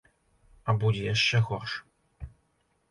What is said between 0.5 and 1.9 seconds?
А будзе яшчэ горш.